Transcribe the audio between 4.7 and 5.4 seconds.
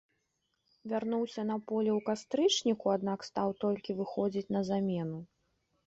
замену.